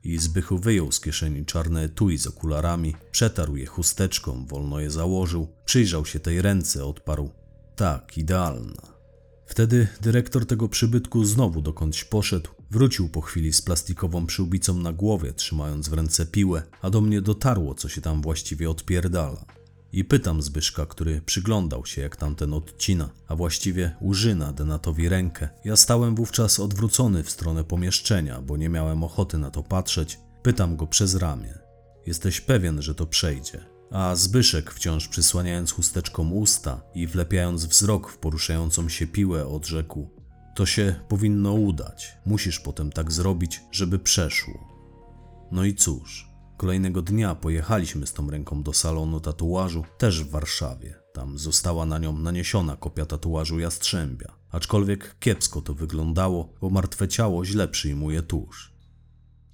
[0.04, 5.48] I Zbychu wyjął z kieszeni czarne etui z okularami, przetarł je chusteczką, wolno je założył,
[5.66, 7.30] przyjrzał się tej ręce, odparł:
[7.76, 8.96] Tak, idealna.
[9.48, 15.34] Wtedy dyrektor tego przybytku znowu dokądś poszedł, wrócił po chwili z plastikową przyłbicą na głowie,
[15.34, 19.46] trzymając w ręce piłę, a do mnie dotarło, co się tam właściwie odpierdala.
[19.96, 25.50] I pytam Zbyszka, który przyglądał się, jak tamten odcina, a właściwie użyna Denatowi rękę.
[25.66, 30.20] Ja stałem wówczas odwrócony w stronę pomieszczenia, bo nie miałem ochoty na to patrzeć.
[30.44, 31.54] Pytam go przez ramię.
[32.06, 33.66] Jesteś pewien, że to przejdzie?
[33.92, 40.10] A Zbyszek, wciąż przysłaniając chusteczką usta i wlepiając wzrok w poruszającą się piłę, odrzekł:
[40.56, 42.18] To się powinno udać.
[42.26, 44.68] Musisz potem tak zrobić, żeby przeszło.
[45.52, 50.96] No i cóż, kolejnego dnia pojechaliśmy z tą ręką do salonu tatuażu, też w Warszawie.
[51.14, 54.36] Tam została na nią naniesiona kopia tatuażu jastrzębia.
[54.52, 58.76] Aczkolwiek kiepsko to wyglądało, bo martwe ciało źle przyjmuje tusz.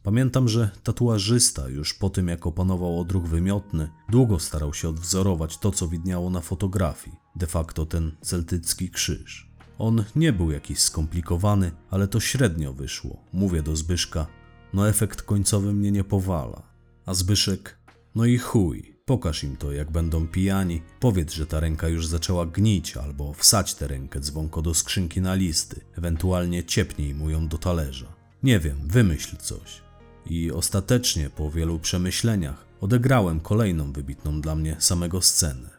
[0.04, 5.72] Pamiętam, że tatuażysta już po tym jak opanował odruch wymiotny, długo starał się odwzorować to,
[5.72, 9.52] co widniało na fotografii, de facto ten celtycki krzyż.
[9.78, 13.18] On nie był jakiś skomplikowany, ale to średnio wyszło.
[13.34, 14.28] Mówię do Zbyszka,
[14.74, 16.71] no efekt końcowy mnie nie powala.
[17.06, 17.78] A Zbyszek,
[18.16, 22.46] no i chuj, pokaż im to, jak będą pijani, powiedz, że ta ręka już zaczęła
[22.46, 27.58] gnić, albo wsadź tę rękę dzwonko do skrzynki na listy, ewentualnie ciepnij mu ją do
[27.58, 28.14] talerza.
[28.44, 29.82] Nie wiem, wymyśl coś.
[30.26, 35.70] I ostatecznie, po wielu przemyśleniach, odegrałem kolejną wybitną dla mnie samego scenę.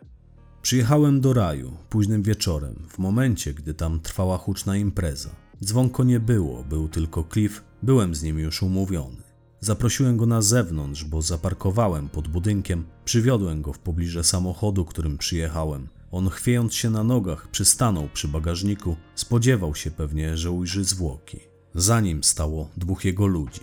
[0.63, 5.31] Przyjechałem do raju późnym wieczorem, w momencie, gdy tam trwała huczna impreza.
[5.65, 9.32] Dzwonko nie było, był tylko Cliff, byłem z nim już umówiony.
[9.65, 15.89] Zaprosiłem go na zewnątrz, bo zaparkowałem pod budynkiem, przywiodłem go w pobliże samochodu, którym przyjechałem.
[16.11, 21.41] On chwiejąc się na nogach przystanął przy bagażniku, spodziewał się pewnie, że ujrzy zwłoki.
[21.75, 23.61] Za nim stało dwóch jego ludzi.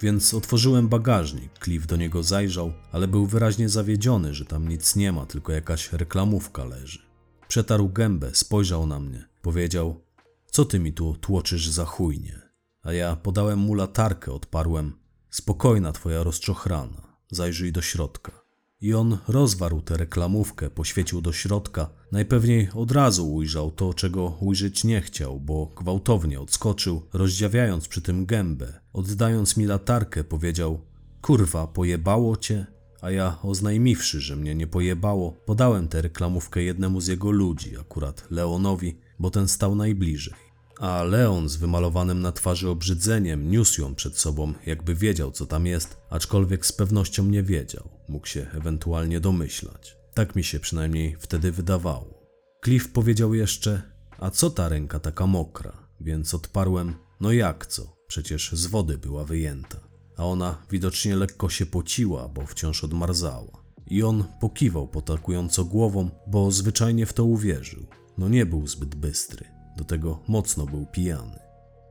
[0.00, 5.12] Więc otworzyłem bagażnik, Cliff do niego zajrzał, ale był wyraźnie zawiedziony, że tam nic nie
[5.12, 7.02] ma, tylko jakaś reklamówka leży.
[7.48, 10.00] Przetarł gębę, spojrzał na mnie, powiedział:
[10.46, 12.40] Co ty mi tu tłoczysz za chujnie?
[12.82, 14.99] A ja podałem mu latarkę, odparłem:
[15.30, 18.32] Spokojna twoja rozczochrana, zajrzyj do środka.
[18.80, 21.90] I on rozwarł tę reklamówkę, poświecił do środka.
[22.12, 28.26] Najpewniej od razu ujrzał to, czego ujrzeć nie chciał, bo gwałtownie odskoczył, rozdziawiając przy tym
[28.26, 28.80] gębę.
[28.92, 30.80] Oddając mi latarkę, powiedział:
[31.22, 32.66] Kurwa, pojebało cię?
[33.00, 38.26] A ja, oznajmiwszy, że mnie nie pojebało, podałem tę reklamówkę jednemu z jego ludzi, akurat
[38.30, 40.49] Leonowi, bo ten stał najbliżej.
[40.80, 45.66] A Leon z wymalowanym na twarzy obrzydzeniem niósł ją przed sobą, jakby wiedział, co tam
[45.66, 47.88] jest, aczkolwiek z pewnością nie wiedział.
[48.08, 49.96] Mógł się ewentualnie domyślać.
[50.14, 52.26] Tak mi się przynajmniej wtedy wydawało.
[52.64, 53.82] Cliff powiedział jeszcze:
[54.18, 55.72] A co ta ręka taka mokra?
[56.00, 57.96] Więc odparłem: No jak co?
[58.06, 59.78] Przecież z wody była wyjęta.
[60.16, 63.64] A ona widocznie lekko się pociła, bo wciąż odmarzała.
[63.86, 67.86] I on pokiwał potakująco głową, bo zwyczajnie w to uwierzył.
[68.18, 69.59] No nie był zbyt bystry.
[69.80, 71.38] Do tego mocno był pijany.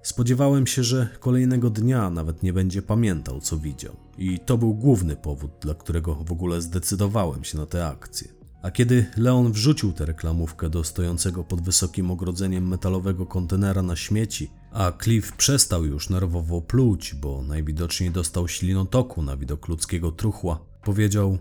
[0.02, 5.16] Spodziewałem się, że kolejnego dnia nawet nie będzie pamiętał, co widział, i to był główny
[5.16, 8.28] powód, dla którego w ogóle zdecydowałem się na tę akcję.
[8.62, 14.52] A kiedy Leon wrzucił tę reklamówkę do stojącego pod wysokim ogrodzeniem metalowego kontenera na śmieci,
[14.72, 21.38] a Cliff przestał już nerwowo pluć, bo najwidoczniej dostał ślinotoku na widok ludzkiego truchła, powiedział: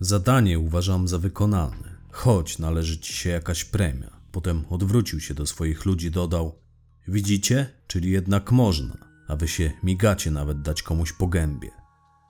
[0.00, 1.96] Zadanie uważam za wykonane.
[2.10, 4.21] Chodź, należy ci się jakaś premia.
[4.32, 6.58] Potem odwrócił się do swoich ludzi, dodał:
[7.08, 7.66] Widzicie?
[7.86, 8.96] Czyli jednak można,
[9.28, 11.70] a wy się migacie nawet dać komuś po gębie.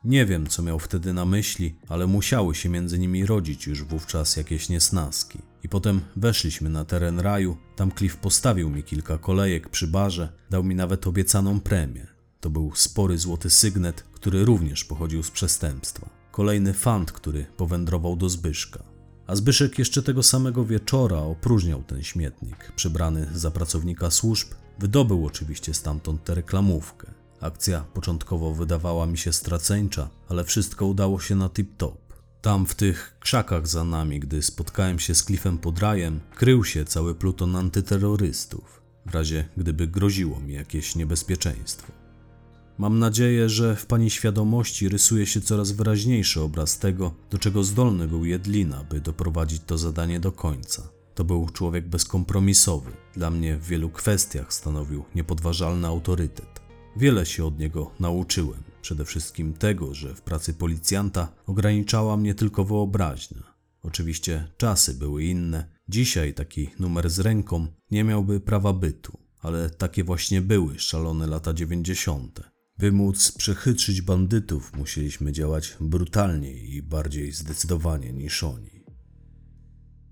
[0.05, 4.37] Nie wiem, co miał wtedy na myśli, ale musiały się między nimi rodzić już wówczas
[4.37, 5.39] jakieś niesnaski.
[5.63, 10.65] I potem weszliśmy na teren raju, tam Cliff postawił mi kilka kolejek przy barze, dał
[10.65, 12.07] mi nawet obiecaną premię.
[12.41, 16.11] To był spory złoty sygnet, który również pochodził z przestępstwa.
[16.31, 18.92] Kolejny fant, który powędrował do Zbyszka.
[19.27, 25.75] A Zbyszek jeszcze tego samego wieczora opróżniał ten śmietnik, przybrany za pracownika służb, wydobył oczywiście
[25.75, 27.11] stamtąd tę reklamówkę.
[27.41, 31.97] Akcja początkowo wydawała mi się straceńcza, ale wszystko udało się na tip-top.
[32.43, 37.15] Tam w tych krzakach za nami, gdy spotkałem się z Cliffem Podrajem, krył się cały
[37.15, 42.02] pluton antyterrorystów, w razie gdyby groziło mi jakieś niebezpieczeństwo.
[42.79, 48.09] Mam nadzieję, że w pani świadomości rysuje się coraz wyraźniejszy obraz tego, do czego zdolny
[48.09, 50.83] był Jedlina, by doprowadzić to zadanie do końca.
[51.15, 52.91] To był człowiek bezkompromisowy.
[53.15, 56.61] Dla mnie w wielu kwestiach stanowił niepodważalny autorytet.
[56.97, 58.63] Wiele się od niego nauczyłem.
[58.83, 63.43] Przede wszystkim tego, że w pracy policjanta ograniczała mnie tylko wyobraźnia.
[63.83, 65.69] Oczywiście czasy były inne.
[65.89, 71.55] Dzisiaj taki numer z ręką nie miałby prawa bytu, ale takie właśnie były szalone lata
[71.55, 72.52] dziewięćdziesiąte.
[72.79, 78.85] By móc przechytrzyć bandytów, musieliśmy działać brutalniej i bardziej zdecydowanie niż oni.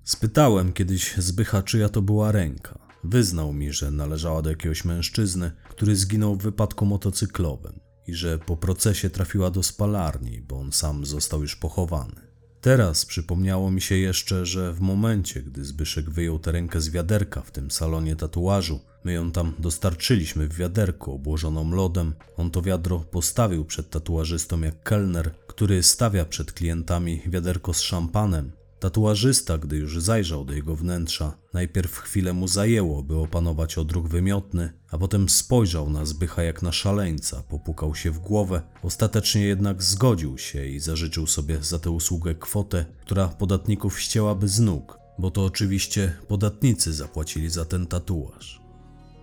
[0.05, 2.79] Spytałem kiedyś Zbycha, czyja to była ręka.
[3.05, 8.57] Wyznał mi, że należała do jakiegoś mężczyzny, który zginął w wypadku motocyklowym i że po
[8.57, 12.30] procesie trafiła do spalarni, bo on sam został już pochowany.
[12.61, 17.43] Teraz przypomniało mi się jeszcze, że w momencie, gdy Zbyszek wyjął tę rękę z wiaderka
[17.43, 22.99] w tym salonie tatuażu, my ją tam dostarczyliśmy w wiaderko obłożoną lodem, on to wiadro
[22.99, 30.03] postawił przed tatuażystą jak kelner, który stawia przed klientami wiaderko z szampanem, Tatuażysta, gdy już
[30.03, 35.91] zajrzał do jego wnętrza, najpierw chwilę mu zajęło, by opanować odruch wymiotny, a potem spojrzał
[35.91, 41.27] na Zbycha jak na szaleńca, popukał się w głowę, ostatecznie jednak zgodził się i zażyczył
[41.27, 47.51] sobie za tę usługę kwotę, która podatników ścięłaby z nóg, bo to oczywiście podatnicy zapłacili
[47.51, 48.61] za ten tatuaż.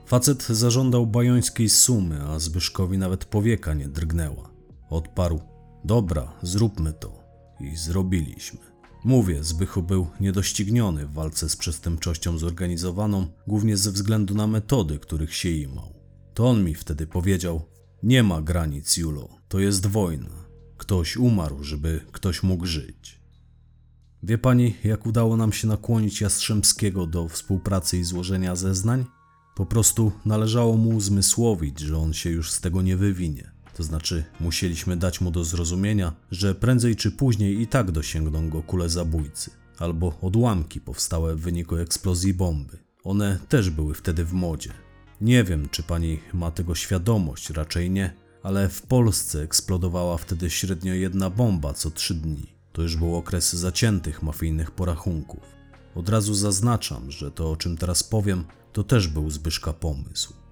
[0.05, 4.49] Facet zażądał bajońskiej sumy, a Zbyszkowi nawet powieka nie drgnęła.
[4.89, 5.41] Odparł:
[5.85, 7.23] Dobra, zróbmy to.
[7.59, 8.66] I zrobiliśmy.
[9.07, 15.35] Mówię, Zbychu był niedościgniony w walce z przestępczością zorganizowaną, głównie ze względu na metody, których
[15.35, 15.93] się imał.
[16.33, 17.65] To on mi wtedy powiedział:
[18.03, 20.29] Nie ma granic, Julo, to jest wojna.
[20.77, 23.19] Ktoś umarł, żeby ktoś mógł żyć.
[24.23, 29.05] Wie pani, jak udało nam się nakłonić Jastrzębskiego do współpracy i złożenia zeznań?
[29.55, 33.56] Po prostu należało mu uzmysłowić, że on się już z tego nie wywinie.
[33.77, 38.63] To znaczy, musieliśmy dać mu do zrozumienia, że prędzej czy później i tak dosięgną go
[38.63, 42.77] kule zabójcy, albo odłamki powstałe w wyniku eksplozji bomby.
[43.03, 44.73] One też były wtedy w modzie.
[45.21, 48.13] Nie wiem, czy pani ma tego świadomość, raczej nie,
[48.43, 52.53] ale w Polsce eksplodowała wtedy średnio jedna bomba co trzy dni.
[52.73, 55.43] To już był okres zaciętych mafijnych porachunków.
[55.95, 60.46] Od razu zaznaczam, że to, o czym teraz powiem, to też był Zbyszka pomysł.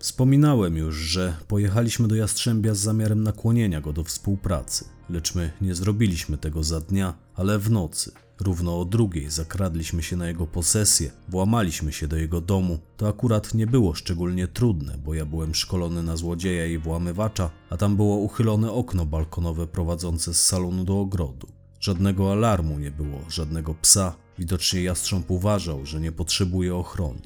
[0.00, 5.74] Wspominałem już, że pojechaliśmy do Jastrzębia z zamiarem nakłonienia go do współpracy, lecz my nie
[5.74, 11.10] zrobiliśmy tego za dnia, ale w nocy, równo o drugiej zakradliśmy się na jego posesję,
[11.28, 16.02] włamaliśmy się do jego domu, to akurat nie było szczególnie trudne, bo ja byłem szkolony
[16.02, 21.46] na złodzieja i włamywacza, a tam było uchylone okno balkonowe prowadzące z salonu do ogrodu.
[21.80, 24.14] Żadnego alarmu nie było, żadnego psa.
[24.38, 27.20] Widocznie jastrząb uważał, że nie potrzebuje ochrony.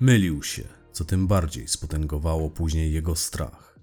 [0.00, 3.78] Mylił się, co tym bardziej spotęgowało później jego strach.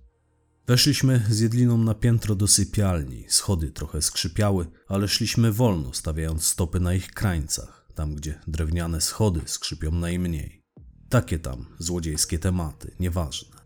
[0.68, 3.26] Weszliśmy z Jedliną na piętro do sypialni.
[3.28, 9.42] Schody trochę skrzypiały, ale szliśmy wolno, stawiając stopy na ich krańcach, tam gdzie drewniane schody
[9.46, 10.64] skrzypią najmniej.
[11.10, 13.58] Takie tam złodziejskie tematy, nieważne.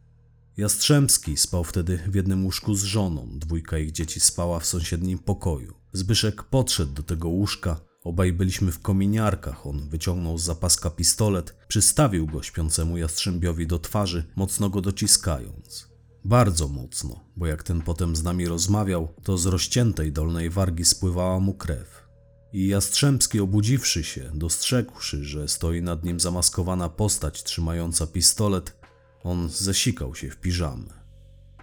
[0.57, 5.73] Jastrzębski spał wtedy w jednym łóżku z żoną, dwójka ich dzieci spała w sąsiednim pokoju.
[5.93, 9.67] Zbyszek podszedł do tego łóżka, obaj byliśmy w kominiarkach.
[9.67, 15.87] On wyciągnął z zapaska pistolet, przystawił go śpiącemu jastrzębiowi do twarzy, mocno go dociskając.
[16.25, 21.39] Bardzo mocno, bo jak ten potem z nami rozmawiał, to z rozciętej dolnej wargi spływała
[21.39, 22.07] mu krew.
[22.53, 28.77] I Jastrzębski, obudziwszy się, dostrzegłszy, że stoi nad nim zamaskowana postać trzymająca pistolet,
[29.23, 31.06] on zesikał się w piżamę.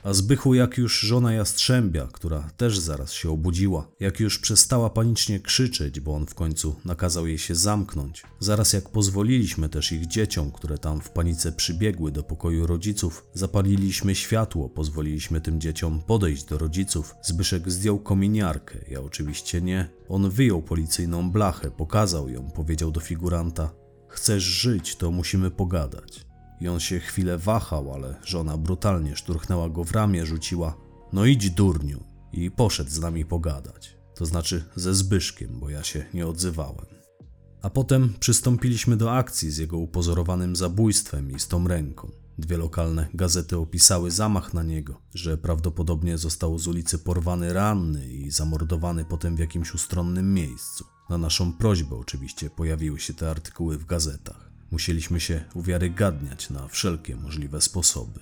[0.04, 5.40] A Zbychu, jak już żona Jastrzębia, która też zaraz się obudziła, jak już przestała panicznie
[5.40, 10.52] krzyczeć, bo on w końcu nakazał jej się zamknąć, zaraz jak pozwoliliśmy też ich dzieciom,
[10.52, 16.58] które tam w panice przybiegły do pokoju rodziców, zapaliliśmy światło, pozwoliliśmy tym dzieciom podejść do
[16.58, 19.88] rodziców, Zbyszek zdjął kominiarkę, ja oczywiście nie.
[20.08, 23.70] On wyjął policyjną blachę, pokazał ją, powiedział do figuranta:
[24.08, 26.33] Chcesz żyć, to musimy pogadać.
[26.64, 30.76] I on się chwilę wahał, ale żona brutalnie szturchnęła go w ramię, rzuciła:
[31.12, 33.96] No idź, durniu, i poszedł z nami pogadać.
[34.14, 36.86] To znaczy ze Zbyszkiem, bo ja się nie odzywałem.
[37.62, 42.10] A potem przystąpiliśmy do akcji z jego upozorowanym zabójstwem i z tą ręką.
[42.38, 48.30] Dwie lokalne gazety opisały zamach na niego, że prawdopodobnie został z ulicy porwany ranny i
[48.30, 50.84] zamordowany potem w jakimś ustronnym miejscu.
[51.10, 54.53] Na naszą prośbę oczywiście pojawiły się te artykuły w gazetach.
[54.74, 58.20] Musieliśmy się uwiarygadniać na wszelkie możliwe sposoby.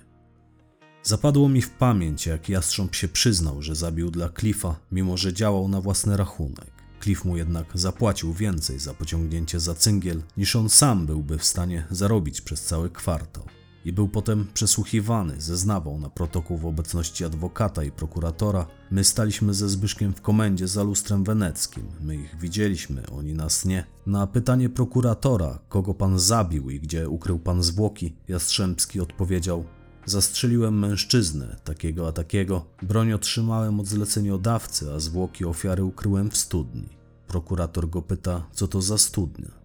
[1.03, 5.67] Zapadło mi w pamięć, jak Jastrząb się przyznał, że zabił dla Cliffa, mimo że działał
[5.67, 6.71] na własny rachunek.
[7.01, 11.87] Cliff mu jednak zapłacił więcej za pociągnięcie za cyngiel, niż on sam byłby w stanie
[11.91, 13.45] zarobić przez cały kwartał.
[13.85, 18.67] I był potem przesłuchiwany, zeznawał na protokół w obecności adwokata i prokuratora.
[18.91, 21.83] My staliśmy ze Zbyszkiem w komendzie za lustrem weneckim.
[22.01, 23.85] My ich widzieliśmy, oni nas nie.
[24.05, 29.65] Na pytanie prokuratora, kogo pan zabił i gdzie ukrył pan zwłoki, Jastrzębski odpowiedział:
[30.05, 32.65] Zastrzeliłem mężczyznę, takiego a takiego.
[32.81, 36.89] Broń otrzymałem od zleceniodawcy, a zwłoki ofiary ukryłem w studni.
[37.27, 39.62] Prokurator go pyta, co to za studnia.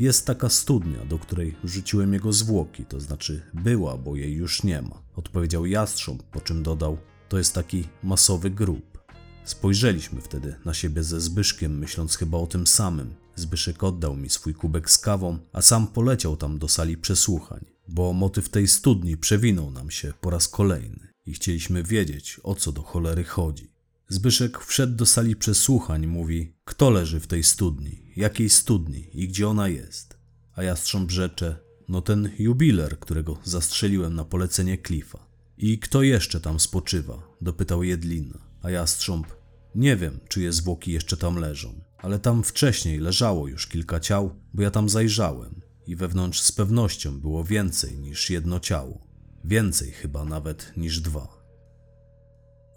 [0.00, 4.82] Jest taka studnia, do której rzuciłem jego zwłoki, to znaczy była, bo jej już nie
[4.82, 5.02] ma.
[5.16, 8.98] Odpowiedział jastrząb, po czym dodał: To jest taki masowy grób.
[9.44, 13.14] Spojrzeliśmy wtedy na siebie ze Zbyszkiem, myśląc chyba o tym samym.
[13.34, 18.12] Zbyszek oddał mi swój kubek z kawą, a sam poleciał tam do sali przesłuchań, bo
[18.12, 22.82] motyw tej studni przewinął nam się po raz kolejny i chcieliśmy wiedzieć, o co do
[22.82, 23.77] cholery chodzi.
[24.10, 28.12] Zbyszek wszedł do sali przesłuchań, mówi: Kto leży w tej studni?
[28.16, 30.18] Jakiej studni i gdzie ona jest?
[30.54, 31.56] A jastrząb rzecze:
[31.88, 35.26] No ten jubiler, którego zastrzeliłem na polecenie Cliffa.
[35.58, 37.22] I kto jeszcze tam spoczywa?
[37.40, 38.38] dopytał Jedlina.
[38.62, 39.26] A jastrząb:
[39.74, 44.62] Nie wiem, czyje zwłoki jeszcze tam leżą, ale tam wcześniej leżało już kilka ciał, bo
[44.62, 49.06] ja tam zajrzałem i wewnątrz z pewnością było więcej niż jedno ciało.
[49.44, 51.37] Więcej chyba nawet niż dwa.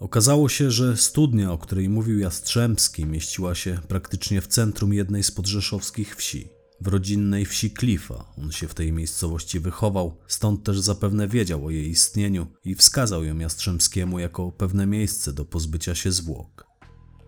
[0.02, 5.30] Okazało się, że studnia, o której mówił Jastrzębski, mieściła się praktycznie w centrum jednej z
[5.30, 6.48] podrzeszowskich wsi,
[6.80, 8.24] w rodzinnej wsi Klifa.
[8.38, 13.24] On się w tej miejscowości wychował, stąd też zapewne wiedział o jej istnieniu i wskazał
[13.24, 16.71] ją Jastrzębskiemu jako pewne miejsce do pozbycia się zwłok.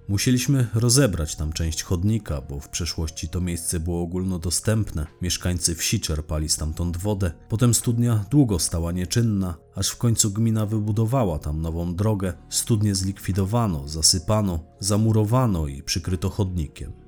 [0.09, 5.07] Musieliśmy rozebrać tam część chodnika, bo w przeszłości to miejsce było ogólnodostępne.
[5.23, 7.33] Mieszkańcy wsi czerpali stamtąd wodę.
[7.49, 12.33] Potem studnia długo stała nieczynna, aż w końcu gmina wybudowała tam nową drogę.
[12.49, 17.04] Studnię zlikwidowano, zasypano, zamurowano i przykryto chodnikiem.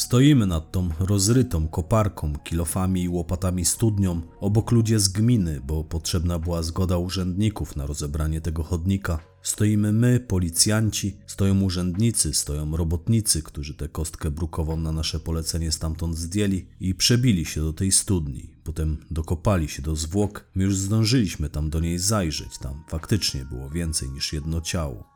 [0.00, 6.38] Stoimy nad tą rozrytą koparką, kilofami i łopatami studnią, obok ludzie z gminy, bo potrzebna
[6.38, 9.18] była zgoda urzędników na rozebranie tego chodnika.
[9.42, 16.18] Stoimy my, policjanci, stoją urzędnicy, stoją robotnicy, którzy tę kostkę brukową na nasze polecenie stamtąd
[16.18, 18.50] zdjęli i przebili się do tej studni.
[18.64, 20.44] Potem dokopali się do zwłok.
[20.54, 22.58] My już zdążyliśmy tam do niej zajrzeć.
[22.58, 25.09] Tam faktycznie było więcej niż jedno ciało.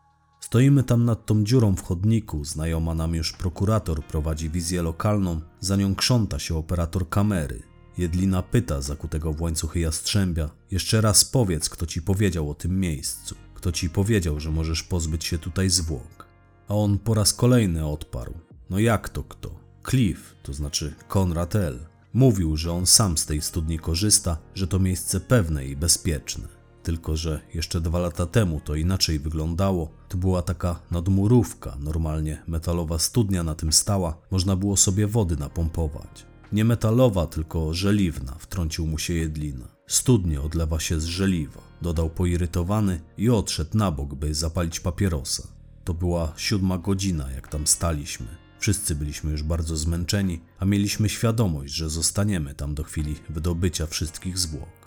[0.55, 5.77] Stoimy tam nad tą dziurą w chodniku, znajoma nam już prokurator prowadzi wizję lokalną, za
[5.77, 7.63] nią krząta się operator kamery.
[7.99, 13.35] Jedlina pyta zakutego w łańcuchy jastrzębia, jeszcze raz powiedz, kto ci powiedział o tym miejscu,
[13.55, 16.27] kto ci powiedział, że możesz pozbyć się tutaj zwłok.
[16.69, 18.35] A on po raz kolejny odparł,
[18.71, 19.51] no jak to kto?
[19.91, 21.79] Cliff, to znaczy Konrad L.
[22.13, 26.54] Mówił, że on sam z tej studni korzysta, że to miejsce pewne i bezpieczne.
[26.85, 29.91] Tylko, że jeszcze dwa lata temu to inaczej wyglądało.
[30.09, 36.26] To była taka nadmurówka, normalnie metalowa studnia na tym stała, można było sobie wody napompować.
[36.53, 39.68] Nie metalowa, tylko żeliwna, wtrącił mu się jedlina.
[39.87, 45.49] Studnie odlewa się z żeliwa, dodał poirytowany i odszedł na bok, by zapalić papierosa.
[45.85, 48.26] To była siódma godzina, jak tam staliśmy.
[48.59, 54.39] Wszyscy byliśmy już bardzo zmęczeni, a mieliśmy świadomość, że zostaniemy tam do chwili wydobycia wszystkich
[54.39, 54.84] zwłok.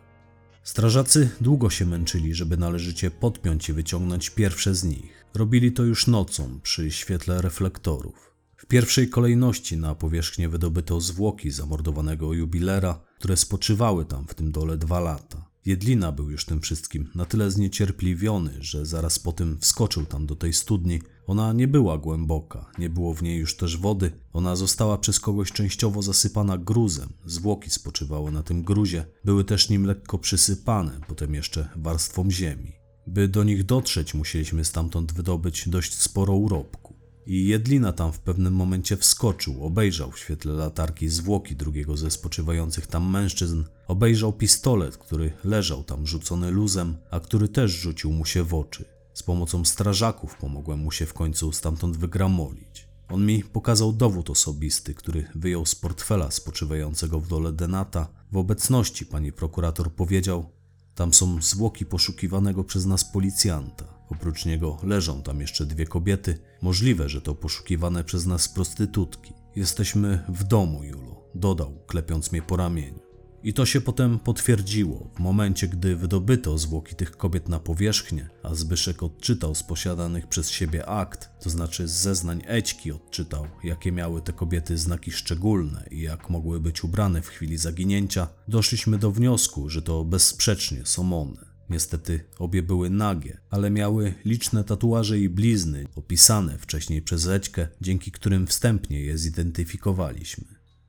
[0.68, 5.26] Strażacy długo się męczyli, żeby należycie podpiąć i wyciągnąć pierwsze z nich.
[5.34, 8.36] Robili to już nocą, przy świetle reflektorów.
[8.57, 14.78] W pierwszej kolejności na powierzchnię wydobyto zwłoki zamordowanego jubilera, które spoczywały tam w tym dole
[14.78, 15.46] dwa lata.
[15.68, 20.36] Jedlina był już tym wszystkim na tyle zniecierpliwiony, że zaraz po tym wskoczył tam do
[20.36, 21.01] tej studni.
[21.26, 24.11] Ona nie była głęboka, nie było w niej już też wody.
[24.34, 27.09] Ona została przez kogoś częściowo zasypana gruzem.
[27.26, 32.72] Zwłoki spoczywały na tym gruzie, były też nim lekko przysypane, potem jeszcze warstwą ziemi.
[33.07, 36.86] By do nich dotrzeć, musieliśmy stamtąd wydobyć dość sporo urobku.
[37.28, 42.88] I Jedlina tam w pewnym momencie wskoczył, obejrzał w świetle latarki zwłoki drugiego ze spoczywających
[42.88, 48.43] tam mężczyzn, obejrzał pistolet, który leżał tam rzucony luzem, a który też rzucił mu się
[48.43, 48.86] w oczy.
[49.13, 52.88] Z pomocą strażaków pomogłem mu się w końcu stamtąd wygramolić.
[53.09, 58.07] On mi pokazał dowód osobisty, który wyjął z portfela spoczywającego w dole denata.
[58.32, 60.49] W obecności pani prokurator powiedział:
[60.95, 63.96] Tam są zwłoki poszukiwanego przez nas policjanta.
[64.10, 66.39] Oprócz niego leżą tam jeszcze dwie kobiety.
[66.62, 69.34] Możliwe, że to poszukiwane przez nas prostytutki.
[69.55, 73.08] Jesteśmy w domu, Julo, dodał, klepiąc mnie po ramieniu.
[73.43, 75.10] I to się potem potwierdziło.
[75.16, 80.49] W momencie, gdy wydobyto zwłoki tych kobiet na powierzchnię, a Zbyszek odczytał z posiadanych przez
[80.49, 86.01] siebie akt, to znaczy z zeznań Ećki odczytał, jakie miały te kobiety znaki szczególne i
[86.01, 91.46] jak mogły być ubrane w chwili zaginięcia, doszliśmy do wniosku, że to bezsprzecznie są one.
[91.70, 98.11] Niestety obie były nagie, ale miały liczne tatuaże i blizny opisane wcześniej przez Ećkę, dzięki
[98.11, 100.45] którym wstępnie je zidentyfikowaliśmy.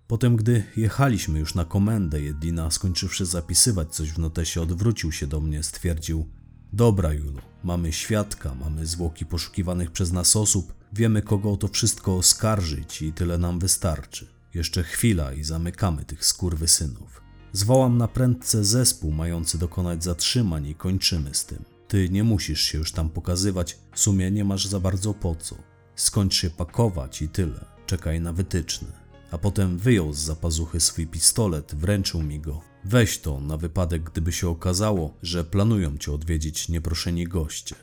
[0.06, 5.40] Potem, gdy jechaliśmy już na komendę, Jedlina, skończywszy zapisywać coś w notesie, odwrócił się do
[5.40, 6.28] mnie, stwierdził:
[6.72, 12.16] Dobra, Julo, mamy świadka, mamy zwłoki poszukiwanych przez nas osób, wiemy kogo o to wszystko
[12.16, 14.26] oskarżyć i tyle nam wystarczy.
[14.54, 17.27] Jeszcze chwila i zamykamy tych skurwysynów.
[17.52, 21.64] Zwołam na prędce zespół mający dokonać zatrzymań i kończymy z tym.
[21.88, 25.56] Ty nie musisz się już tam pokazywać, w sumie nie masz za bardzo po co.
[25.96, 27.64] Skończ się pakować i tyle.
[27.86, 32.60] Czekaj na wytyczne a potem wyjął z zapazuchy swój pistolet, wręczył mi go.
[32.84, 37.74] Weź to na wypadek, gdyby się okazało, że planują cię odwiedzić nieproszeni goście.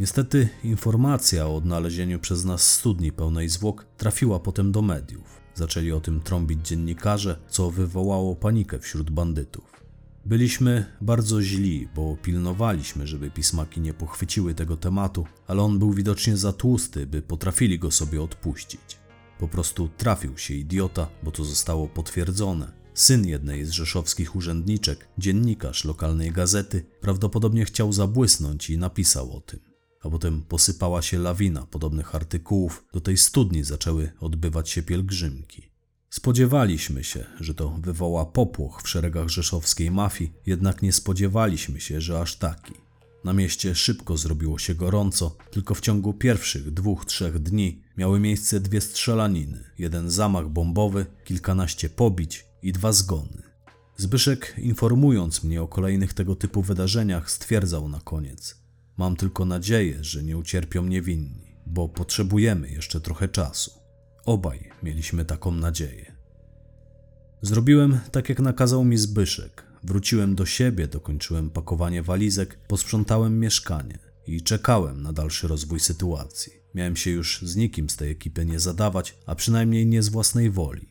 [0.00, 5.45] Niestety informacja o odnalezieniu przez nas studni pełnej zwłok trafiła potem do mediów.
[5.56, 9.64] Zaczęli o tym trąbić dziennikarze, co wywołało panikę wśród bandytów.
[10.24, 16.36] Byliśmy bardzo źli, bo pilnowaliśmy, żeby pismaki nie pochwyciły tego tematu, ale on był widocznie
[16.36, 18.98] za tłusty, by potrafili go sobie odpuścić.
[19.38, 22.72] Po prostu trafił się idiota, bo to zostało potwierdzone.
[22.94, 29.75] Syn jednej z rzeszowskich urzędniczek, dziennikarz lokalnej gazety, prawdopodobnie chciał zabłysnąć i napisał o tym.
[30.02, 35.70] A potem posypała się lawina podobnych artykułów, do tej studni zaczęły odbywać się pielgrzymki.
[36.10, 42.20] Spodziewaliśmy się, że to wywoła popłoch w szeregach rzeszowskiej mafii, jednak nie spodziewaliśmy się, że
[42.20, 42.74] aż taki.
[43.24, 48.60] Na mieście szybko zrobiło się gorąco, tylko w ciągu pierwszych dwóch, trzech dni miały miejsce
[48.60, 53.42] dwie strzelaniny, jeden zamach bombowy, kilkanaście pobić i dwa zgony.
[53.96, 58.65] Zbyszek, informując mnie o kolejnych tego typu wydarzeniach, stwierdzał na koniec:
[58.96, 63.70] Mam tylko nadzieję, że nie ucierpią niewinni, bo potrzebujemy jeszcze trochę czasu.
[64.24, 66.16] Obaj mieliśmy taką nadzieję.
[67.42, 69.66] Zrobiłem tak, jak nakazał mi Zbyszek.
[69.82, 76.52] Wróciłem do siebie, dokończyłem pakowanie walizek, posprzątałem mieszkanie i czekałem na dalszy rozwój sytuacji.
[76.74, 80.50] Miałem się już z nikim z tej ekipy nie zadawać, a przynajmniej nie z własnej
[80.50, 80.88] woli.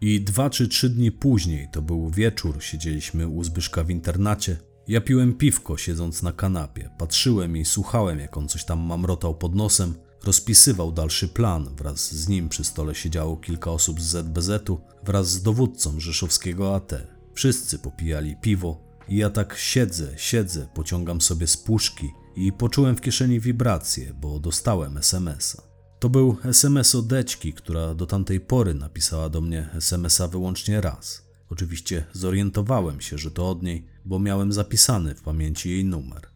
[0.00, 4.56] I dwa czy trzy dni później, to był wieczór, siedzieliśmy u Zbyszka w internacie.
[4.90, 6.90] Ja piłem piwko, siedząc na kanapie.
[6.98, 9.94] Patrzyłem i słuchałem, jak on coś tam mamrotał pod nosem.
[10.24, 11.76] Rozpisywał dalszy plan.
[11.76, 16.92] Wraz z nim przy stole siedziało kilka osób z ZBZ-u wraz z dowódcą rzeszowskiego AT.
[17.34, 23.00] Wszyscy popijali piwo i ja tak siedzę, siedzę, pociągam sobie z puszki i poczułem w
[23.00, 25.62] kieszeni wibrację, bo dostałem SMS-a.
[25.98, 31.30] To był SMS od Dećki, która do tamtej pory napisała do mnie SMS-a wyłącznie raz.
[31.50, 36.26] Oczywiście zorientowałem się, że to od niej, bo miałem zapisany w pamięci jej numer.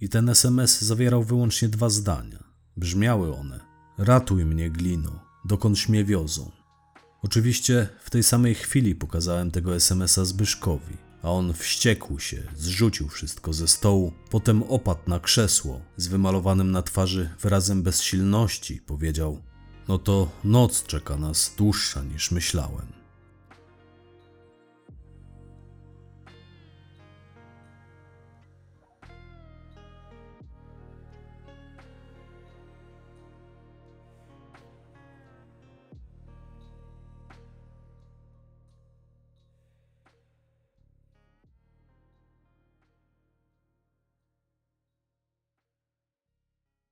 [0.00, 2.44] I ten SMS zawierał wyłącznie dwa zdania.
[2.76, 3.60] Brzmiały one:
[3.98, 5.24] Ratuj mnie, glino.
[5.44, 6.50] dokąd mnie wiozą.
[7.22, 13.52] Oczywiście w tej samej chwili pokazałem tego SMS-a Zbyszkowi, a on wściekł się, zrzucił wszystko
[13.52, 18.80] ze stołu, potem opadł na krzesło z wymalowanym na twarzy wyrazem bezsilności.
[18.80, 19.42] Powiedział:
[19.88, 23.01] No to noc czeka nas dłuższa niż myślałem.